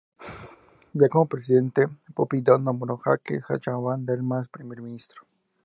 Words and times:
Ya 0.99 1.09
como 1.09 1.27
presidente, 1.31 1.87
Pompidou 2.15 2.57
nombró 2.57 2.93
a 2.95 3.01
Jacques 3.05 3.45
Chaban-Delmas 3.61 4.49
primer 4.57 4.81
ministro. 4.81 5.19